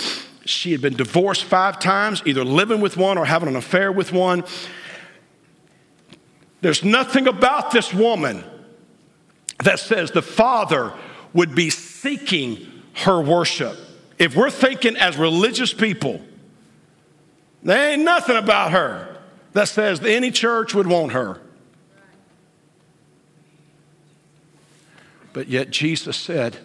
[0.45, 4.11] She had been divorced five times, either living with one or having an affair with
[4.11, 4.43] one.
[6.61, 8.43] There's nothing about this woman
[9.63, 10.93] that says the Father
[11.33, 13.77] would be seeking her worship.
[14.17, 16.21] If we're thinking as religious people,
[17.63, 19.17] there ain't nothing about her
[19.53, 21.39] that says any church would want her.
[25.33, 26.57] But yet Jesus said,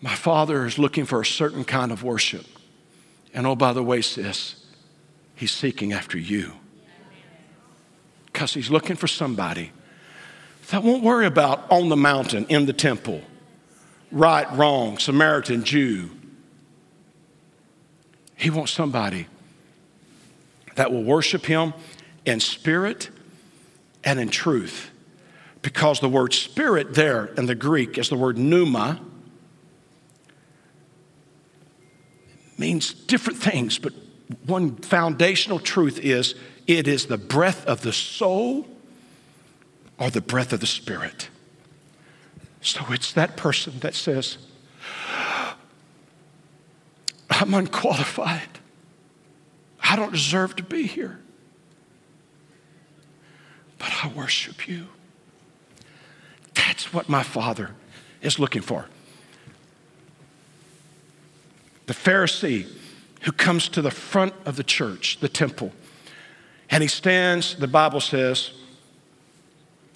[0.00, 2.46] my father is looking for a certain kind of worship.
[3.34, 4.64] And oh, by the way, sis,
[5.34, 6.54] he's seeking after you.
[8.26, 9.72] Because he's looking for somebody
[10.70, 13.22] that won't worry about on the mountain, in the temple,
[14.12, 16.10] right, wrong, Samaritan, Jew.
[18.36, 19.26] He wants somebody
[20.76, 21.74] that will worship him
[22.24, 23.10] in spirit
[24.04, 24.90] and in truth.
[25.62, 29.00] Because the word spirit there in the Greek is the word pneuma
[32.56, 33.92] means different things, but
[34.46, 36.34] one foundational truth is
[36.66, 38.66] it is the breath of the soul
[40.00, 41.28] or the breath of the spirit.
[42.62, 44.38] So it's that person that says,
[47.30, 48.58] I'm unqualified.
[49.82, 51.20] I don't deserve to be here.
[53.78, 54.88] But I worship you.
[56.54, 57.70] That's what my Father
[58.20, 58.86] is looking for
[61.86, 62.68] the Pharisee
[63.22, 65.72] who comes to the front of the church, the temple,
[66.70, 68.52] and he stands, the Bible says,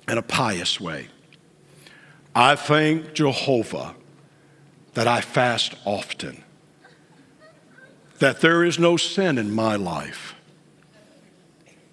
[0.09, 1.09] in a pious way.
[2.35, 3.95] I thank Jehovah
[4.95, 6.43] that I fast often,
[8.19, 10.35] that there is no sin in my life,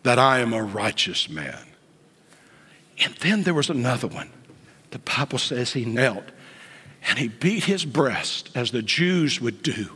[0.04, 1.66] that I am a righteous man.
[3.04, 4.30] And then there was another one.
[4.92, 6.26] The Bible says he knelt
[7.08, 9.90] and he beat his breast as the Jews would do.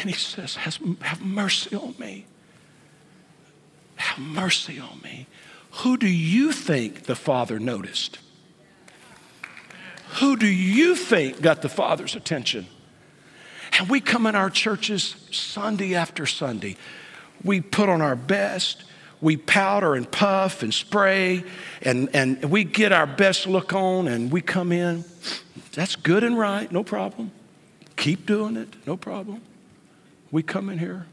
[0.00, 2.26] And he says, Have mercy on me.
[3.96, 5.26] Have mercy on me.
[5.70, 8.18] Who do you think the Father noticed?
[10.18, 12.66] Who do you think got the Father's attention?
[13.78, 16.76] And we come in our churches Sunday after Sunday.
[17.44, 18.84] We put on our best.
[19.20, 21.44] We powder and puff and spray,
[21.82, 25.04] and, and we get our best look on, and we come in.
[25.72, 27.30] That's good and right, no problem.
[27.96, 29.42] Keep doing it, no problem.
[30.30, 31.06] We come in here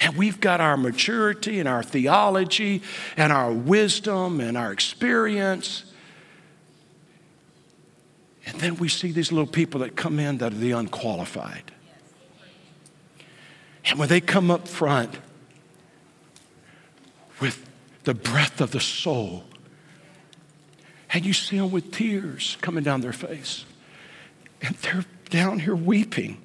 [0.00, 2.82] and we've got our maturity and our theology
[3.16, 5.84] and our wisdom and our experience.
[8.46, 11.70] And then we see these little people that come in that are the unqualified.
[13.84, 15.18] And when they come up front
[17.40, 17.66] with
[18.04, 19.44] the breath of the soul.
[21.12, 23.64] And you see them with tears coming down their face.
[24.62, 26.40] And they're down here weeping.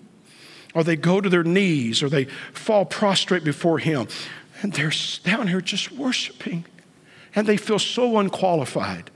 [0.76, 4.08] Or they go to their knees or they fall prostrate before Him.
[4.62, 4.92] And they're
[5.24, 6.66] down here just worshiping.
[7.34, 9.10] And they feel so unqualified.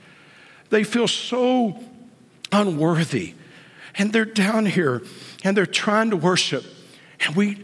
[0.71, 1.79] They feel so
[2.51, 3.35] unworthy.
[3.95, 5.03] And they're down here
[5.43, 6.65] and they're trying to worship.
[7.19, 7.63] And we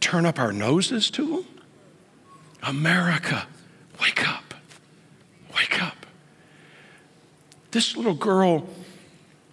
[0.00, 1.46] turn up our noses to them.
[2.62, 3.46] America,
[4.00, 4.54] wake up.
[5.54, 6.06] Wake up.
[7.70, 8.68] This little girl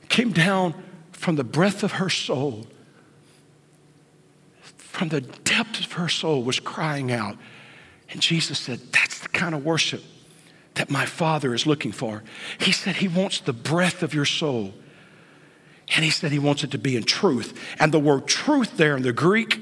[0.09, 0.75] came down
[1.11, 2.67] from the breath of her soul,
[5.03, 7.35] from the depths of her soul, was crying out.
[8.11, 10.01] And Jesus said, That's the kind of worship
[10.75, 12.23] that my Father is looking for.
[12.57, 14.73] He said He wants the breath of your soul.
[15.93, 17.59] And He said He wants it to be in truth.
[17.81, 19.61] And the word truth there in the Greek,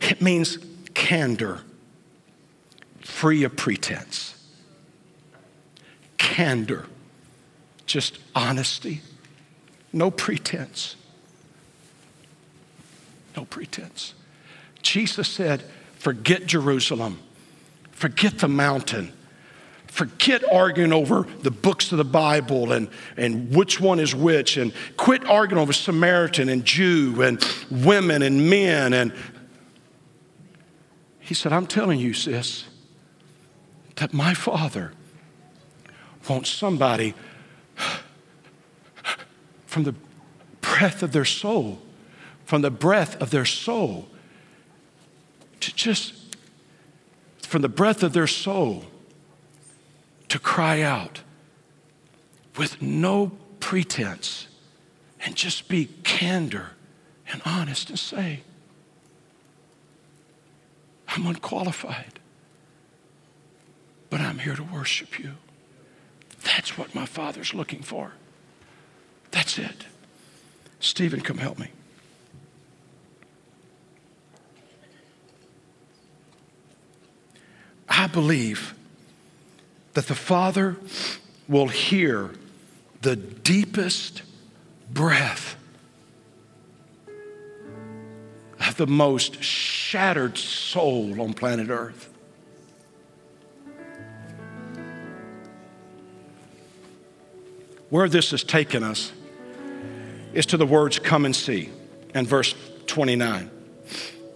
[0.00, 0.58] it means
[0.94, 1.60] candor,
[2.98, 4.44] free of pretense.
[6.18, 6.86] Candor,
[7.86, 9.02] just honesty,
[9.92, 10.96] no pretense.
[13.36, 14.14] No pretense.
[14.82, 15.62] Jesus said,
[15.94, 17.18] Forget Jerusalem,
[17.92, 19.12] forget the mountain
[19.90, 24.72] Forget arguing over the books of the Bible and, and which one is which, and
[24.96, 28.92] quit arguing over Samaritan and Jew and women and men.
[28.92, 29.12] And
[31.18, 32.66] he said, I'm telling you, sis,
[33.96, 34.92] that my father
[36.28, 37.14] wants somebody
[39.66, 39.94] from the
[40.60, 41.82] breath of their soul,
[42.44, 44.06] from the breath of their soul,
[45.60, 46.14] to just,
[47.42, 48.84] from the breath of their soul
[50.28, 51.20] to cry out
[52.56, 54.46] with no pretense
[55.24, 56.70] and just be candor
[57.32, 58.40] and honest and say,
[61.08, 62.20] I'm unqualified,
[64.08, 65.32] but I'm here to worship you.
[66.42, 68.12] That's what my Father's looking for.
[69.30, 69.86] That's it.
[70.78, 71.68] Stephen, come help me.
[77.90, 78.74] I believe
[79.94, 80.76] that the Father
[81.48, 82.30] will hear
[83.02, 84.22] the deepest
[84.88, 85.56] breath
[88.60, 92.06] of the most shattered soul on planet Earth.
[97.88, 99.10] Where this has taken us
[100.32, 101.70] is to the words, Come and see,
[102.14, 102.54] and verse
[102.86, 103.50] 29.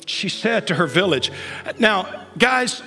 [0.07, 1.31] She said to her village,
[1.79, 2.83] Now, guys,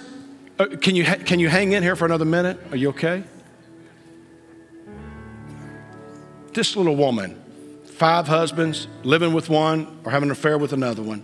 [0.59, 2.59] Uh, can, you can you hang in here for another minute?
[2.71, 3.23] Are you okay?
[6.53, 7.39] This little woman,
[7.85, 11.23] five husbands, living with one or having an affair with another one,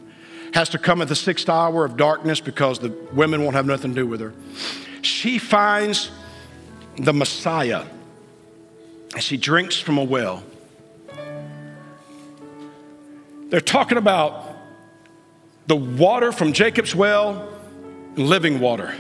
[0.54, 3.96] has to come at the sixth hour of darkness because the women won't have nothing
[3.96, 4.34] to do with her.
[5.02, 6.12] She finds
[6.98, 7.86] the Messiah
[9.14, 10.44] and she drinks from a well.
[13.50, 14.56] They're talking about
[15.66, 17.52] the water from Jacob's well,
[18.16, 18.96] living water.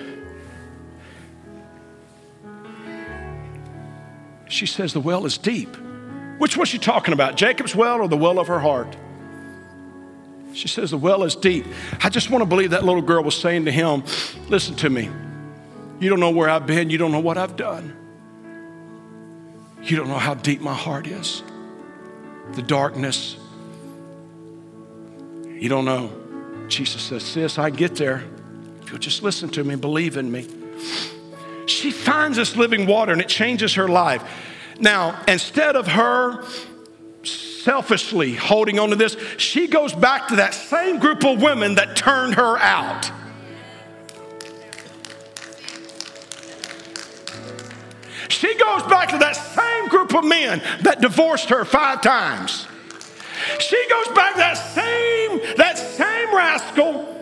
[4.53, 5.75] She says, The well is deep.
[6.37, 8.95] Which was she talking about, Jacob's well or the well of her heart?
[10.53, 11.65] She says, The well is deep.
[12.01, 14.03] I just want to believe that little girl was saying to him,
[14.49, 15.09] Listen to me.
[15.99, 16.91] You don't know where I've been.
[16.91, 17.97] You don't know what I've done.
[19.81, 21.43] You don't know how deep my heart is.
[22.53, 23.35] The darkness.
[25.47, 26.11] You don't know.
[26.67, 28.23] Jesus says, Sis, I get there.
[28.83, 30.47] If you'll just listen to me, believe in me.
[31.65, 34.23] She finds this living water and it changes her life.
[34.79, 36.43] Now, instead of her
[37.23, 41.95] selfishly holding on to this, she goes back to that same group of women that
[41.95, 43.11] turned her out.
[48.29, 52.67] She goes back to that same group of men that divorced her five times.
[53.59, 57.12] She goes back to that same, that same rascal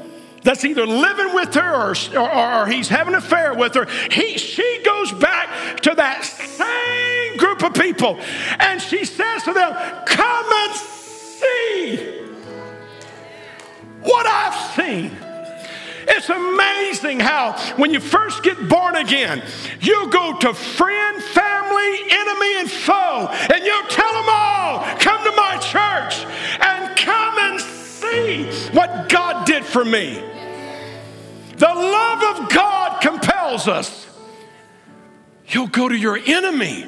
[0.43, 4.37] that's either living with her or, or, or, he's having an affair with her, he,
[4.37, 8.19] she goes back to that same group of people
[8.59, 9.73] and she says to them,
[10.05, 12.21] Come and see
[14.01, 15.11] what I've seen.
[16.07, 19.43] It's amazing how, when you first get born again,
[19.79, 25.31] you go to friend, family, enemy, and foe, and you tell them all, Come to
[25.35, 26.25] my church
[26.59, 26.70] and
[28.11, 30.21] see what God did for me.
[31.57, 34.07] The love of God compels us.
[35.47, 36.85] You'll go to your enemy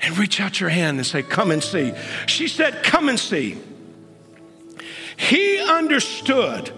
[0.00, 1.92] and reach out your hand and say, Come and see.
[2.26, 3.58] She said, Come and see.
[5.16, 6.72] He understood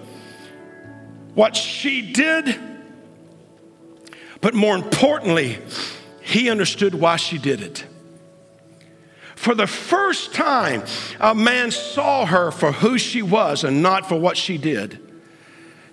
[1.34, 2.58] what she did,
[4.40, 5.58] But more importantly,
[6.22, 7.84] he understood why she did it.
[9.40, 10.84] For the first time,
[11.18, 15.00] a man saw her for who she was and not for what she did.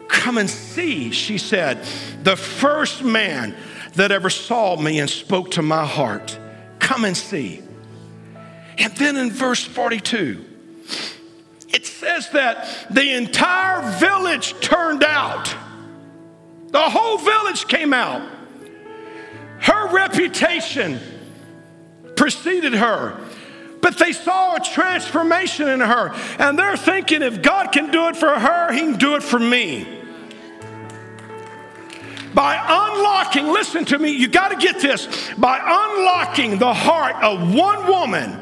[0.10, 1.82] Come and see, she said,
[2.24, 3.56] the first man
[3.94, 6.38] that ever saw me and spoke to my heart.
[6.80, 7.62] Come and see.
[8.78, 10.44] And then in verse 42,
[11.70, 15.56] it says that the entire village turned out.
[16.72, 18.30] The whole village came out.
[19.62, 21.00] Her reputation
[22.18, 23.18] preceded her.
[23.82, 28.16] But they saw a transformation in her, and they're thinking if God can do it
[28.16, 29.98] for her, He can do it for me
[32.38, 35.08] by unlocking, listen to me, you got to get this,
[35.40, 38.40] by unlocking the heart of one woman,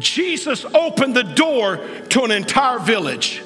[0.00, 1.76] Jesus opened the door
[2.08, 3.40] to an entire village.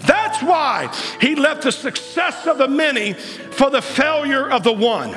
[0.00, 5.16] That's why he left the success of the many for the failure of the one.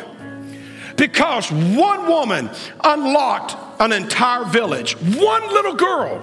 [0.95, 2.49] Because one woman
[2.81, 4.93] unlocked an entire village.
[4.93, 6.19] One little girl.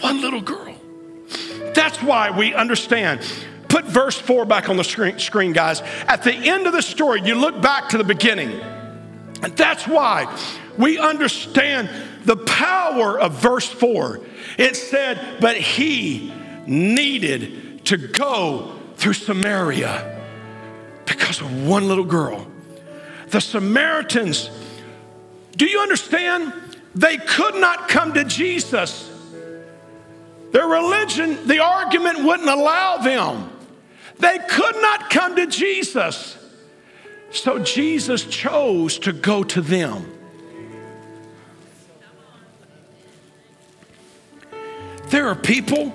[0.00, 0.74] One little girl.
[1.74, 3.20] That's why we understand
[3.74, 5.80] Put verse 4 back on the screen, screen, guys.
[6.06, 8.60] At the end of the story, you look back to the beginning.
[9.42, 10.32] And that's why
[10.78, 11.90] we understand
[12.24, 14.20] the power of verse 4.
[14.58, 16.32] It said, But he
[16.68, 20.22] needed to go through Samaria
[21.04, 22.46] because of one little girl.
[23.30, 24.50] The Samaritans,
[25.56, 26.52] do you understand?
[26.94, 29.10] They could not come to Jesus.
[30.52, 33.50] Their religion, the argument wouldn't allow them.
[34.18, 36.38] They could not come to Jesus.
[37.32, 40.10] So Jesus chose to go to them.
[45.08, 45.92] There are people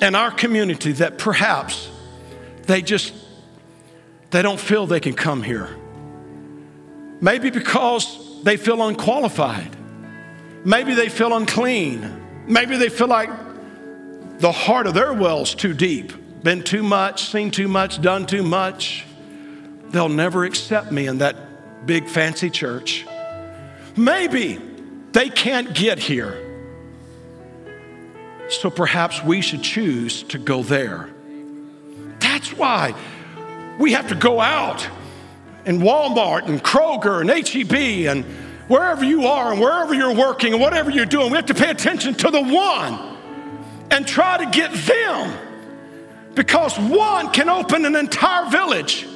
[0.00, 1.90] in our community that perhaps
[2.66, 3.12] they just
[4.30, 5.76] they don't feel they can come here.
[7.20, 9.76] Maybe because they feel unqualified.
[10.64, 12.44] Maybe they feel unclean.
[12.46, 13.30] Maybe they feel like
[14.38, 16.12] the heart of their well's too deep
[16.42, 19.04] been too much, seen too much, done too much.
[19.90, 23.06] They'll never accept me in that big fancy church.
[23.96, 24.60] Maybe
[25.12, 26.44] they can't get here.
[28.50, 31.10] So perhaps we should choose to go there.
[32.20, 32.94] That's why
[33.78, 34.88] we have to go out
[35.68, 38.24] in Walmart and Kroger and HEB and
[38.68, 41.70] wherever you are and wherever you're working and whatever you're doing, we have to pay
[41.70, 43.16] attention to the one
[43.90, 45.38] and try to get them
[46.34, 49.06] because one can open an entire village.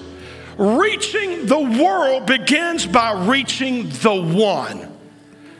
[0.59, 4.94] Reaching the world begins by reaching the one.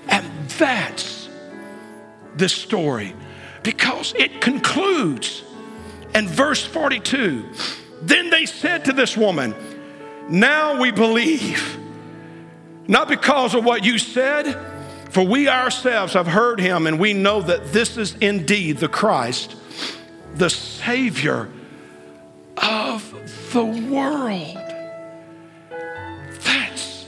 [0.09, 0.27] And
[0.59, 1.31] that's
[2.37, 3.15] the story
[3.63, 5.43] because it concludes
[6.15, 7.49] in verse 42.
[8.03, 9.55] Then they said to this woman,
[10.29, 11.79] Now we believe,
[12.89, 14.59] not because of what you said,
[15.11, 19.57] for we ourselves have heard him and we know that this is indeed the Christ
[20.35, 21.49] the Savior
[22.57, 24.57] of the world.
[26.45, 27.07] That's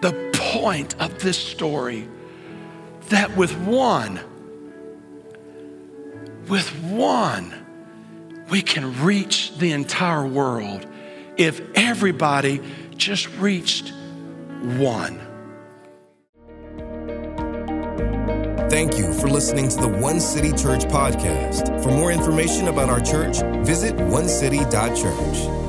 [0.00, 2.08] the point of this story.
[3.08, 4.20] That with one,
[6.48, 7.54] with one,
[8.50, 10.86] we can reach the entire world
[11.38, 12.60] if everybody
[12.96, 13.92] just reached
[14.76, 15.20] one.
[18.68, 21.82] Thank you for listening to the One City Church podcast.
[21.82, 25.67] For more information about our church, visit onecity.church.